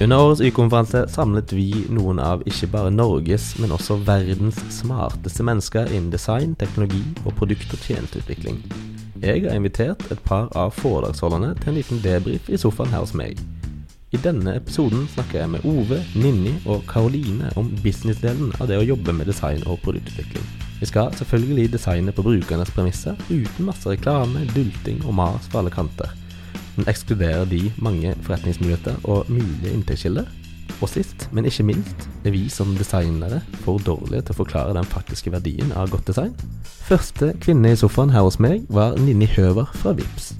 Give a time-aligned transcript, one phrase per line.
[0.00, 5.86] Under årets Y-konferanse samlet vi noen av ikke bare Norges, men også verdens smarteste mennesker
[5.86, 8.58] innen design, teknologi og produkt- og tjenesteutvikling.
[9.22, 13.14] Jeg har invitert et par av foredragsholderne til en liten debrief i sofaen her hos
[13.14, 13.38] meg.
[14.10, 18.88] I denne episoden snakker jeg med Ove, Ninni og Karoline om businessdelen av det å
[18.88, 20.50] jobbe med design og produktutvikling.
[20.82, 25.70] Vi skal selvfølgelig designe på brukernes premisser, uten masse reklame, dulting og mas fra alle
[25.74, 26.10] kanter.
[26.76, 30.26] Men ekskluderer de mange forretningsmuligheter og mulige inntektskilder?
[30.82, 34.88] Og sist, men ikke minst, er vi som designere for dårlige til å forklare den
[34.88, 36.32] faktiske verdien av godt design?
[36.84, 40.32] Første kvinne i sofaen her hos meg var Ninni Høver fra Vips.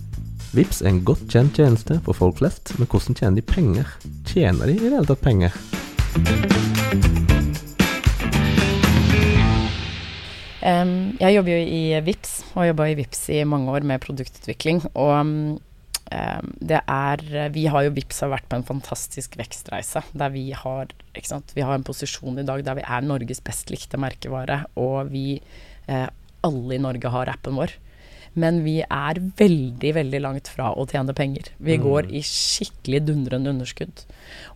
[0.54, 3.94] Vips er en godt kjent tjeneste for folk flest, men hvordan tjener de penger?
[4.26, 5.54] Tjener de i det hele tatt penger?
[10.64, 14.00] Um, jeg jobber jo i VIPS, og har jobba i VIPS i mange år med
[14.04, 14.80] produktutvikling.
[14.94, 15.34] Og um,
[16.60, 17.22] det er
[17.54, 20.04] Vi har jo VIPS har vært på en fantastisk vekstreise.
[20.12, 24.00] Der vi har, vi har en posisjon i dag der vi er Norges best likte
[24.00, 24.64] merkevare.
[24.80, 25.40] Og vi
[25.86, 26.06] eh,
[26.44, 27.76] alle i Norge har appen vår.
[28.34, 31.52] Men vi er veldig, veldig langt fra å tjene penger.
[31.62, 31.84] Vi mm.
[31.84, 34.02] går i skikkelig dundrende underskudd.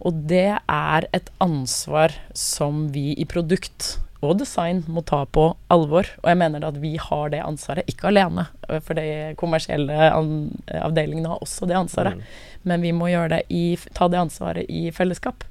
[0.02, 6.08] Og det er et ansvar som vi i produkt og design må ta på alvor.
[6.24, 8.48] Og jeg mener at vi har det ansvaret, ikke alene.
[8.66, 12.18] For de kommersielle avdelingene har også det ansvaret.
[12.18, 12.24] Mm.
[12.66, 15.46] Men vi må det i, ta det ansvaret i fellesskap.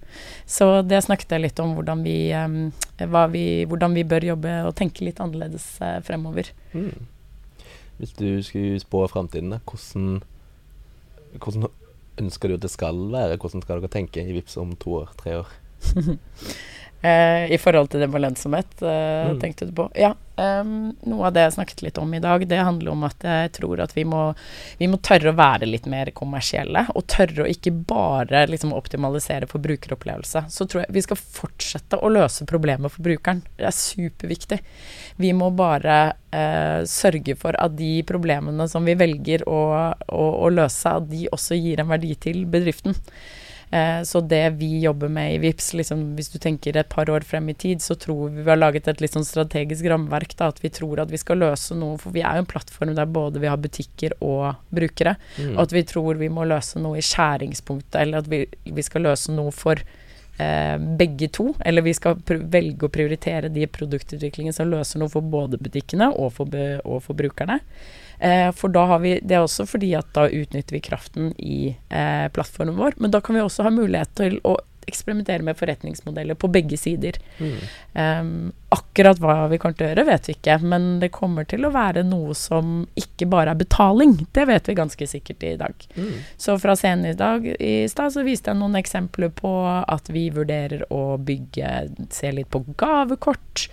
[0.45, 2.17] Så det snakket jeg litt om, hvordan vi,
[3.31, 6.51] vi, hvordan vi bør jobbe og tenke litt annerledes eh, fremover.
[6.75, 7.07] Mm.
[8.01, 10.19] Hvis du skulle spå framtiden, hvordan,
[11.39, 11.69] hvordan
[12.19, 13.39] ønsker du at det skal være?
[13.39, 15.55] Hvordan skal dere tenke i VIPS om to år, tre år?
[17.03, 19.42] Uh, I forhold til det med lønnsomhet, uh, mm.
[19.42, 19.86] tenkte du på.
[19.97, 20.16] Ja.
[20.38, 23.53] Um, noe av det jeg snakket litt om i dag, det handler om at jeg
[23.56, 24.19] tror at vi må,
[24.78, 26.84] vi må tørre å være litt mer kommersielle.
[26.94, 30.45] Og tørre å ikke bare liksom, optimalisere for brukeropplevelse.
[30.53, 33.41] Så tror jeg vi skal fortsette å løse problemet for brukeren.
[33.58, 34.62] Det er superviktig.
[35.22, 39.62] Vi må bare uh, sørge for at de problemene som vi velger å,
[40.06, 42.97] å, å løse, at de også gir en verdi til bedriften.
[43.69, 47.25] Eh, så det vi jobber med i VIPS, liksom, hvis du tenker et par år
[47.28, 50.38] frem i tid, så tror vi vi har laget et litt sånn strategisk rammeverk.
[50.39, 52.95] Da, at vi tror at vi skal løse noe, for vi er jo en plattform
[52.95, 55.17] der både vi har butikker og brukere.
[55.35, 55.56] Mm.
[55.57, 59.07] Og at vi tror vi må løse noe i skjæringspunktet, eller at vi, vi skal
[59.09, 61.51] løse noe for eh, begge to.
[61.66, 66.38] Eller vi skal velge å prioritere de produktutviklingene som løser noe for både butikkene og
[66.39, 67.59] for, og for brukerne.
[68.19, 71.75] Eh, for da har vi Det er også fordi at da utnytter vi kraften i
[71.89, 74.57] eh, plattformen vår, men da kan vi også ha mulighet til å
[74.88, 77.17] eksperimentere med forretningsmodeller på begge sider.
[77.38, 77.57] Mm.
[77.94, 78.29] Um,
[78.69, 81.73] akkurat hva vi kommer til å gjøre, vet vi ikke, men det kommer til å
[81.75, 84.16] være noe som ikke bare er betaling.
[84.35, 85.88] Det vet vi ganske sikkert i dag.
[85.97, 86.13] Mm.
[86.39, 90.29] Så fra scenen i dag i stad så viste jeg noen eksempler på at vi
[90.35, 91.75] vurderer å bygge
[92.13, 93.67] Se litt på gavekort.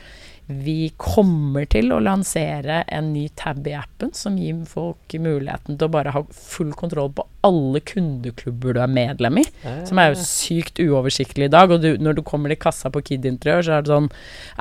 [0.47, 5.87] Vi kommer til å lansere en ny tab i appen som gir folk muligheten til
[5.87, 9.45] å bare ha full kontroll på alle kundeklubber du er medlem i.
[9.89, 11.73] Som er jo sykt uoversiktlig i dag.
[11.73, 14.11] Og du, når du kommer til kassa på Kid Interiør, så er det sånn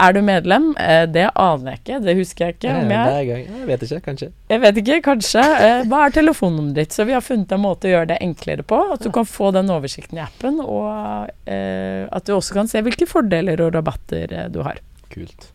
[0.05, 0.69] Er du medlem?
[0.79, 1.99] Eh, det aner jeg ikke.
[2.05, 2.75] Det husker jeg ikke.
[2.79, 4.01] Om jeg, jeg vet ikke.
[4.07, 4.29] Kanskje.
[4.53, 4.99] Jeg vet ikke.
[5.09, 5.47] Kanskje.
[5.67, 6.95] Eh, hva er telefonnummeret ditt?
[6.95, 8.79] Så vi har funnet en måte å gjøre det enklere på.
[8.95, 12.83] At du kan få den oversikten i appen, og eh, at du også kan se
[12.83, 14.79] hvilke fordeler og rabatter eh, du har.
[15.13, 15.52] Kult.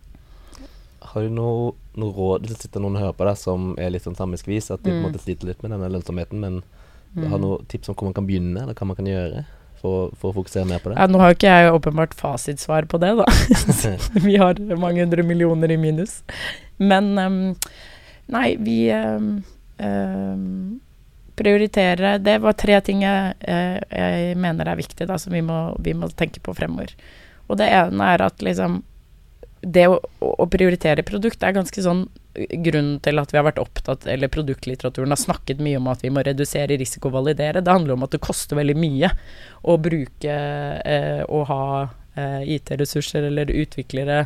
[1.13, 3.93] Har du noe, noe råd Hvis det sitter noen og hører på deg som er
[3.95, 4.93] litt sånn samiskvis, at de mm.
[4.93, 5.07] på en mm.
[5.09, 6.59] måte sliter litt med denne lønnsomheten, men
[7.15, 7.29] mm.
[7.33, 9.45] har noen tips om hvor man kan begynne, eller hva man kan gjøre?
[9.79, 10.97] For, for, å fokusere mer på det?
[10.99, 13.27] Ja, nå har ikke jeg åpenbart fasitsvar på det, da.
[14.27, 16.17] vi har mange hundre millioner i minus.
[16.83, 17.39] Men um,
[18.35, 19.37] nei, vi um,
[19.79, 20.81] um,
[21.39, 25.61] prioritere Det var tre ting jeg, jeg, jeg mener er viktig, da, som vi må,
[25.79, 26.97] vi må, tenke på fremover.
[27.47, 28.83] Og det ene er at liksom
[29.61, 32.05] det å, å, prioritere produkt er ganske sånn
[32.63, 36.13] grunnen til at vi har vært opptatt, eller produktlitteraturen har snakket mye om at vi
[36.15, 37.63] må redusere risiko og validere.
[37.65, 39.11] Det handler om at det koster veldig mye
[39.67, 40.37] å bruke
[40.79, 41.65] eh, å ha
[42.15, 44.25] eh, IT-ressurser eller utviklere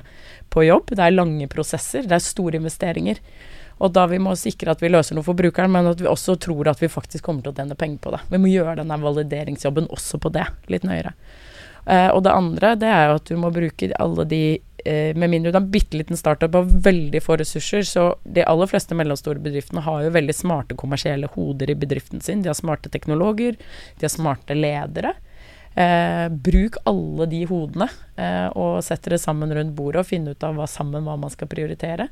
[0.53, 0.93] på jobb.
[0.93, 3.23] Det er lange prosesser, det er store investeringer.
[3.83, 6.37] Og da vi må sikre at vi løser noe for brukeren, men at vi også
[6.43, 8.21] tror at vi faktisk kommer til å tjene penger på det.
[8.31, 11.17] Vi må gjøre denne valideringsjobben også på det, litt nøyere.
[11.83, 14.43] Uh, og det andre, det er jo at du må bruke alle de
[14.84, 18.70] Med mindre du er en bitte liten startup og veldig få ressurser, så de aller
[18.70, 22.43] fleste mellomstore bedriftene har jo veldig smarte kommersielle hoder i bedriften sin.
[22.43, 23.58] De har smarte teknologer,
[23.99, 25.14] de har smarte ledere.
[25.75, 30.44] Eh, bruk alle de hodene, eh, og sett dere sammen rundt bordet og finne ut
[30.44, 32.11] av hva sammen hva man skal prioritere.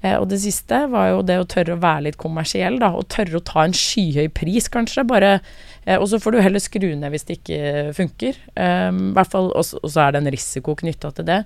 [0.00, 2.92] Eh, og det siste var jo det å tørre å være litt kommersiell, da.
[2.94, 5.06] Og tørre å ta en skyhøy pris, kanskje.
[5.08, 5.38] Bare
[5.84, 8.38] eh, Og så får du heller skru ned hvis det ikke funker.
[8.54, 11.42] Eh, hvert fall, og så er det en risiko knytta til det.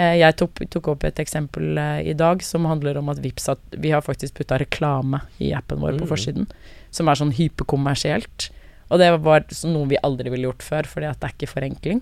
[0.00, 3.50] Eh, jeg tok, tok, opp et eksempel eh, i dag som handler om at Vips,
[3.52, 6.10] at vi har faktisk putta reklame i appen vår på mm.
[6.10, 6.48] forsiden.
[6.94, 8.48] Som er sånn hyperkommersielt.
[8.90, 12.00] Og det var noe vi aldri ville gjort før, fordi at det er ikke forenkling.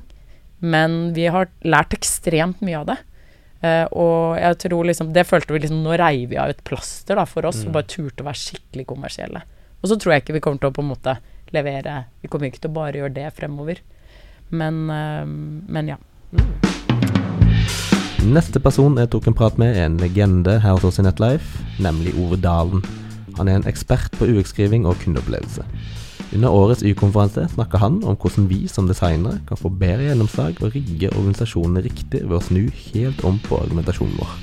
[0.59, 2.99] Men vi har lært ekstremt mye av det.
[3.59, 7.19] Uh, og jeg tror liksom Det følte vi liksom Nå reiv vi av et plaster
[7.19, 7.65] da for oss mm.
[7.67, 9.43] og bare turte å være skikkelig kommersielle.
[9.83, 11.17] Og så tror jeg ikke vi kommer til å på en måte
[11.57, 13.83] levere Vi kommer ikke til å bare gjøre det fremover.
[14.55, 15.99] Men, uh, men ja.
[16.31, 16.88] Mm.
[18.27, 21.63] Neste person jeg tok en prat med, er en legende her hos oss i Netlife,
[21.79, 22.83] nemlig Ove Dalen.
[23.39, 25.63] Han er en ekspert på UX-skriving og kundeopplevelse.
[26.35, 30.75] Under årets Y-konferanse snakka han om hvordan vi som designere kan få bedre gjennomslag og
[30.75, 34.35] rigge organisasjonene riktig ved å snu helt om på argumentasjonen vår.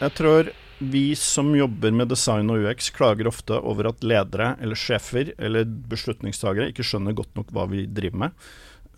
[0.00, 0.48] Jeg tror
[0.80, 5.68] vi som jobber med design og UX, klager ofte over at ledere eller sjefer eller
[5.90, 8.46] beslutningstagere ikke skjønner godt nok hva vi driver med.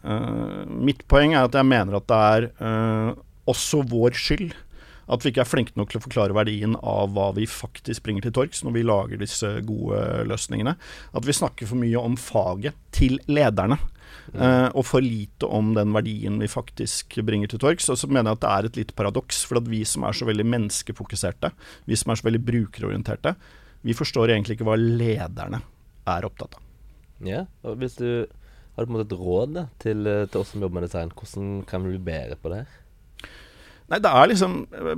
[0.03, 3.11] Uh, mitt poeng er at jeg mener at det er uh,
[3.51, 4.55] også vår skyld
[5.13, 8.27] at vi ikke er flinke nok til å forklare verdien av hva vi faktisk bringer
[8.27, 10.77] til torgs når vi lager disse gode løsningene.
[11.13, 13.79] At vi snakker for mye om faget til lederne.
[14.33, 17.89] Uh, og for lite om den verdien vi faktisk bringer til torgs.
[17.93, 20.17] Og så mener jeg at det er et lite paradoks, for at vi som er
[20.17, 21.53] så veldig menneskefokuserte,
[21.91, 23.35] vi som er så veldig brukerorienterte,
[23.83, 25.63] vi forstår egentlig ikke hva lederne
[26.09, 26.69] er opptatt av.
[27.27, 28.27] Ja, og hvis du
[28.77, 31.93] har du et råd da, til, til, oss som jobber med design, hvordan kan vi
[31.93, 32.79] bli bedre på det her?
[33.93, 34.55] Nei, det er liksom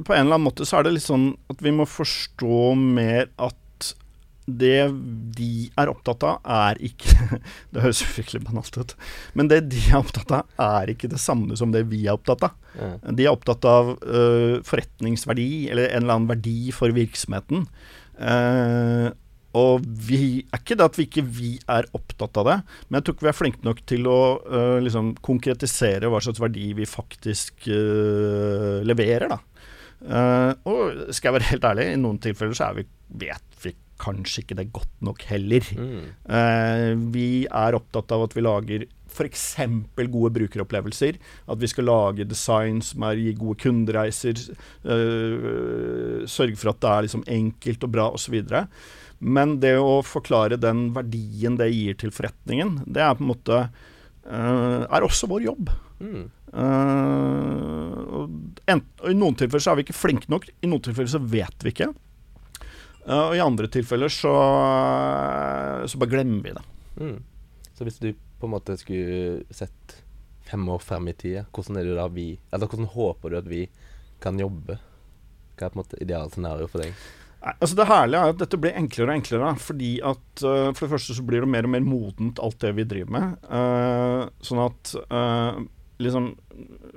[0.07, 3.31] På en eller annen måte så er det litt sånn at vi må forstå mer
[3.43, 3.59] at
[4.45, 4.91] det
[5.39, 7.39] de er opptatt av, er ikke
[7.73, 8.93] Det høres fryktelig banalt ut.
[9.33, 12.45] Men det de er opptatt av, er ikke det samme som det vi er opptatt
[12.51, 12.59] av.
[13.09, 17.65] De er opptatt av uh, forretningsverdi, eller en eller annen verdi for virksomheten.
[18.21, 19.17] Uh,
[19.55, 22.57] og vi er ikke det at vi ikke vi er opptatt av det,
[22.89, 26.43] men jeg tror ikke vi er flinke nok til å uh, liksom konkretisere hva slags
[26.43, 29.41] verdi vi faktisk uh, leverer, da.
[30.05, 32.87] Uh, og skal jeg være helt ærlig, i noen tilfeller så vi,
[33.23, 35.65] vet vi kanskje ikke det godt nok heller.
[35.79, 37.05] Mm.
[37.15, 38.85] vi er opptatt av at vi lager
[39.15, 39.45] f.eks.
[40.11, 41.21] gode brukeropplevelser.
[41.47, 44.43] At vi skal lage design som er, gir gode kundereiser.
[44.83, 48.35] sørge for at det er liksom enkelt og bra osv.
[48.43, 48.65] Og, så
[49.25, 53.61] men det å forklare den verdien det gir til forretningen, det er på en måte
[53.65, 55.73] uh, er også vår jobb.
[56.05, 56.27] Mm.
[56.55, 58.35] Uh, og,
[58.71, 61.23] en, og I noen tilfeller så er vi ikke flinke nok, i noen tilfeller så
[61.23, 61.89] vet vi ikke.
[63.09, 64.35] Uh, og i andre tilfeller så,
[65.89, 66.67] så bare glemmer vi det.
[67.01, 67.19] Mm.
[67.75, 69.99] Så hvis du på en måte skulle sett
[70.45, 73.49] fem år frem i tida, hvordan er det da vi Eller hvordan håper du at
[73.49, 73.65] vi
[74.21, 74.77] kan jobbe?
[75.57, 77.05] Hva er på en måte idealscenarioet for deg?
[77.45, 79.53] Altså Det herlige er at dette blir enklere og enklere.
[79.61, 82.75] Fordi at uh, For det første så blir det mer og mer modent, alt det
[82.79, 83.35] vi driver med.
[83.49, 85.59] Uh, sånn at uh,
[86.03, 86.31] liksom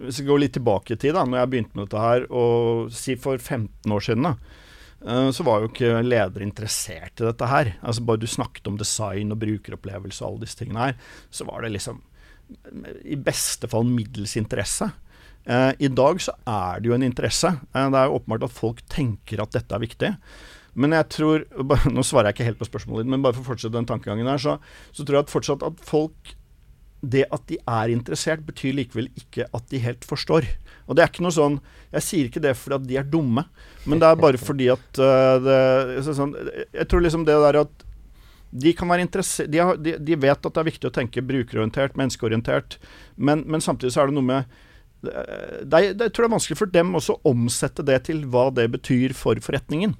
[0.05, 2.93] Hvis vi går litt tilbake i tid, da når jeg begynte med dette her, og
[2.95, 4.35] si for 15 år siden, da,
[5.33, 7.69] så var jo ikke ledere interessert i dette her.
[7.85, 10.95] Altså Bare du snakket om design og brukeropplevelse og alle disse tingene her,
[11.29, 12.01] så var det liksom
[13.05, 14.89] i beste fall middels interesse.
[15.47, 17.47] Eh, I dag så er det jo en interesse.
[17.47, 20.11] Eh, det er jo åpenbart at folk tenker at dette er viktig.
[20.77, 21.45] Men jeg tror
[21.95, 24.29] Nå svarer jeg ikke helt på spørsmålet ditt, men bare for å fortsette den tankegangen
[24.29, 24.57] her, så,
[24.91, 26.35] så, tror jeg at fortsatt at folk
[26.99, 30.49] Det at de er interessert, betyr likevel ikke at de helt forstår.
[30.87, 31.59] Og det er ikke noe sånn
[31.95, 33.47] Jeg sier ikke det fordi at de er dumme,
[33.87, 36.35] men det er bare fordi at uh, det, sånn,
[36.75, 37.83] Jeg tror liksom det der at
[38.57, 39.03] de kan være
[39.51, 42.77] de, de, de, vet at det er viktig å tenke brukerorientert, menneskeorientert,
[43.19, 44.55] men, men samtidig så er det noe med
[45.01, 48.67] det, det, tror jeg er vanskelig for dem også å omsette det til hva det
[48.73, 49.95] betyr for forretningen.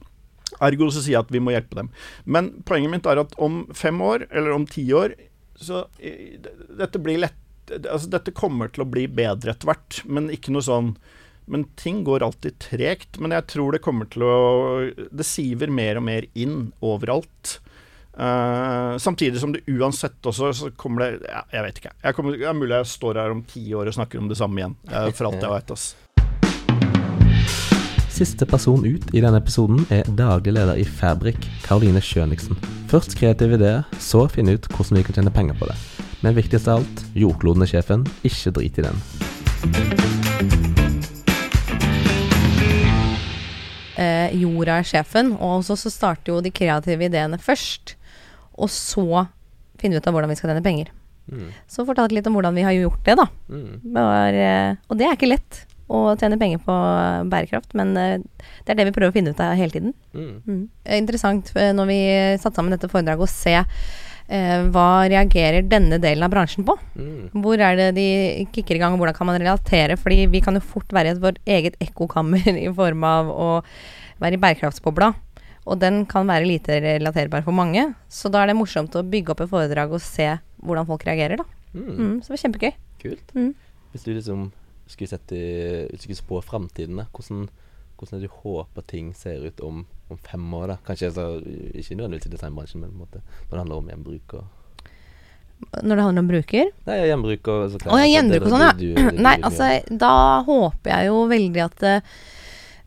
[0.64, 1.92] Ergo så sier jeg at vi må hjelpe dem.
[2.26, 5.14] Men poenget mitt er at om fem år, eller om ti år,
[5.58, 10.54] så dette blir lett Altså dette kommer til å bli bedre etter hvert, men ikke
[10.56, 10.94] noe sånn
[11.52, 13.20] men ting går alltid tregt.
[13.24, 14.36] Men jeg tror det kommer til å
[14.96, 17.58] Det siver mer og mer inn overalt.
[18.18, 21.92] Uh, samtidig som det uansett også så kommer det ja, Jeg vet ikke.
[22.02, 24.40] Jeg kommer, det er mulig jeg står her om ti år og snakker om det
[24.40, 24.74] samme igjen.
[24.90, 25.72] Uh, for alt jeg vet.
[25.76, 25.94] ass.
[28.18, 32.58] Siste person ut i denne episoden er daglig leder i Fabrik, Karoline Schøniksen.
[32.90, 35.78] Først kreative ideer, så finne ut hvordan vi kan tjene penger på det.
[36.26, 38.98] Men viktigst av alt, jordkloden er sjefen, ikke drit i den.
[43.98, 47.97] Eh, jorda er sjefen, og så starter jo de kreative ideene først.
[48.58, 49.26] Og så
[49.78, 50.92] finne ut av hvordan vi skal tjene penger.
[51.28, 51.50] Mm.
[51.70, 53.28] Så fortalte litt om hvordan vi har gjort det, da.
[53.52, 53.72] Mm.
[53.96, 58.18] Var, eh, og det er ikke lett å tjene penger på eh, bærekraft, men eh,
[58.66, 59.96] det er det vi prøver å finne ut av hele tiden.
[60.16, 60.34] Mm.
[60.44, 60.64] Mm.
[60.84, 62.02] Er Interessant når vi
[62.42, 66.76] satte sammen dette foredraget å se eh, hva reagerer denne delen av bransjen på.
[67.00, 67.30] Mm.
[67.44, 68.10] Hvor er det de
[68.56, 70.00] kicker i gang, og hvordan kan man relatere?
[70.00, 73.50] Fordi vi kan jo fort være i vårt eget ekkokammer i form av å
[74.22, 75.14] være i bærekraftsbobla.
[75.68, 77.90] Og den kan være lite relaterbar for mange.
[78.08, 80.30] Så da er det morsomt å bygge opp et foredrag og se
[80.64, 81.46] hvordan folk reagerer, da.
[81.74, 81.88] Mm.
[81.98, 82.74] Mm, så det var kjempegøy.
[83.04, 83.34] Kult.
[83.36, 83.50] Mm.
[83.92, 84.46] Hvis du liksom
[84.88, 87.50] skulle sett i, spå framtiden, hvordan,
[88.00, 90.68] hvordan du håper ting ser ut om, om fem år?
[90.72, 90.78] da?
[90.88, 91.26] Kanskje så,
[91.76, 94.54] ikke nødvendigvis i designbransjen, men på en måte, når det handler om gjenbruk og
[95.84, 96.68] Når det handler om bruker.
[96.88, 98.72] Nei, gjenbruk og så Å jeg gjenbruk og sånn, ja.
[98.78, 99.70] du- du- du- Nei, altså,
[100.06, 100.14] da
[100.46, 101.84] håper jeg jo veldig at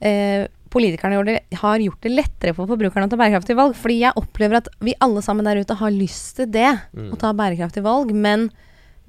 [0.00, 3.74] eh, politikerne har gjort det lettere for forbrukerne å ta bærekraftige valg.
[3.78, 7.12] Fordi jeg opplever at vi alle sammen der ute har lyst til det, Mm.
[7.12, 8.12] å ta bærekraftige valg.
[8.14, 8.50] Men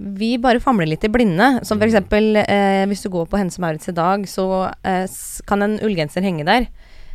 [0.01, 1.63] vi bare famler litt i blinde.
[1.65, 5.05] Som for eksempel eh, hvis du går på Hense Maurits i dag, så eh,
[5.45, 6.67] kan en ullgenser henge der.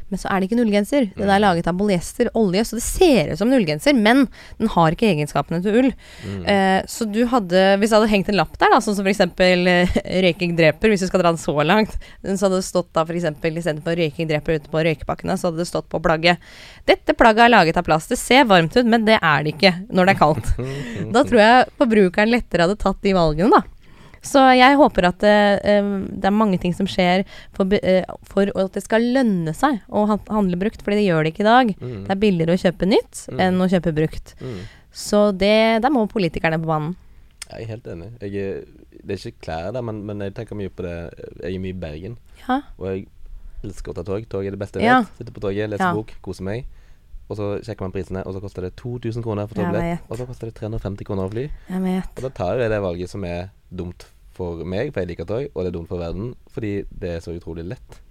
[0.08, 1.06] Men så er det ikke nullgenser.
[1.08, 1.18] ullgenser.
[1.18, 3.96] Den er laget av polyester, olje, så det ser ut som nullgenser.
[3.98, 4.26] Men
[4.60, 5.90] den har ikke egenskapene til ull.
[6.22, 6.44] Mm.
[6.52, 9.20] Eh, så du hadde Hvis det hadde hengt en lapp der, da, sånn som f.eks.
[9.26, 13.02] Eh, 'røyking dreper', hvis du skal dra den så langt, så hadde det stått da
[13.02, 13.28] f.eks.
[13.34, 16.38] istedenfor 'røyking dreper' ute på røykepakkene, så hadde det stått på plagget
[16.86, 18.12] 'Dette plagget er laget av plast'.
[18.14, 20.52] Det ser varmt ut, men det er det ikke når det er kaldt.
[20.58, 21.12] Mm.
[21.14, 23.75] da tror jeg forbrukeren lettere hadde tatt de valgene, da.
[24.26, 27.22] Så jeg håper at eh, eh, det er mange ting som skjer
[27.54, 31.32] for, eh, for at det skal lønne seg å handle brukt, fordi det gjør det
[31.34, 31.72] ikke i dag.
[31.78, 31.98] Mm.
[32.08, 33.40] Det er billigere å kjøpe nytt Mm.
[33.46, 34.34] enn å kjøpe brukt.
[34.42, 34.60] Mm.
[34.92, 36.96] Så det, der må politikerne på banen.
[37.50, 38.08] Jeg er helt enig.
[38.20, 38.64] Er,
[39.06, 40.96] det er ikke klær der, men, men jeg tenker mye på det.
[41.44, 42.16] Jeg er mye i Bergen,
[42.48, 42.62] Ja.
[42.78, 43.06] og jeg
[43.62, 44.26] elsker å ta tog.
[44.28, 45.00] Tog er det beste jeg Ja.
[45.04, 45.16] vet.
[45.20, 45.92] Sitter på toget, leser Ja.
[45.94, 46.66] bok, koser meg.
[47.28, 50.00] Og så sjekker man prisene, og så koster det 2000 kroner for togbillett.
[50.10, 51.46] Og så koster det 350 kroner å fly.
[52.16, 54.04] Og da tar jeg det valget som er dumt
[54.36, 57.24] for meg, for jeg liker tog, og det er dumt for verden, fordi det er
[57.24, 58.02] så utrolig lett.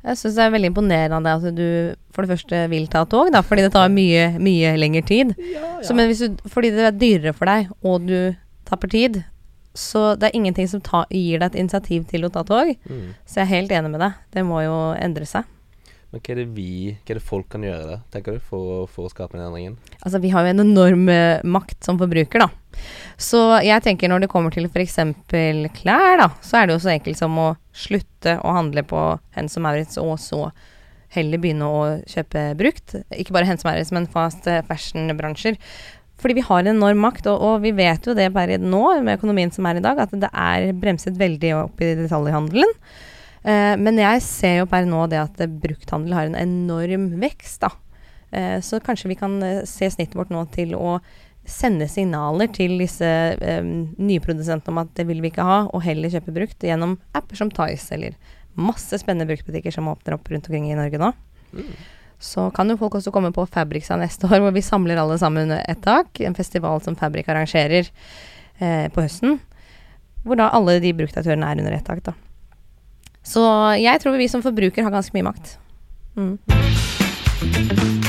[0.00, 1.66] Jeg syns det er veldig imponerende at du
[2.14, 5.34] for det første vil ta tog, da, fordi det tar mye, mye lengre tid.
[5.84, 8.32] Så, men hvis du, fordi det er dyrere for deg, og du
[8.68, 9.20] tapper tid,
[9.76, 12.72] så det er ingenting som ta, gir deg et initiativ til å ta tog.
[12.90, 13.12] Mm.
[13.28, 14.18] Så jeg er helt enig med deg.
[14.34, 15.46] Det må jo endre seg.
[16.10, 18.88] Men hva er det vi, hva er det folk kan gjøre da, tenker du, for,
[18.90, 19.76] for å skape den endringen?
[20.00, 22.48] Altså, vi har jo en enorm eh, makt som forbruker, da.
[23.20, 24.98] Så jeg tenker når det kommer til f.eks.
[25.76, 29.04] klær, da, så er det jo så enkelt som å slutte å handle på
[29.36, 30.48] Hennes og Maurits, og så
[31.14, 32.96] heller begynne å kjøpe brukt.
[33.14, 35.58] Ikke bare Hennes og Maurits, men fast eh, fashion-bransjer.
[36.20, 39.20] Fordi vi har en enorm makt, og, og vi vet jo det bare nå, med
[39.20, 42.74] økonomien som er i dag, at det er bremset veldig opp i detaljhandelen.
[43.42, 47.72] Eh, men jeg ser jo per nå det at brukthandel har en enorm vekst, da.
[48.30, 50.98] Eh, så kanskje vi kan eh, se snittet vårt nå til å
[51.50, 56.12] sende signaler til disse eh, nyprodusentene om at det vil vi ikke ha, og heller
[56.12, 58.18] kjøpe brukt gjennom apper som Tice eller
[58.60, 61.10] masse spennende bruktbutikker som åpner opp rundt omkring i Norge nå.
[61.54, 61.72] Mm.
[62.20, 65.48] Så kan jo folk også komme på Fabrica neste år, hvor vi samler alle sammen
[65.48, 66.20] under ett tak.
[66.20, 67.88] En festival som Fabrik arrangerer
[68.58, 69.38] eh, på høsten.
[70.22, 72.12] Hvor da alle de bruktaktørene er under ett tak, da.
[73.26, 73.42] Så
[73.80, 75.58] jeg tror vi som forbruker har ganske mye makt.
[76.16, 77.99] Mm.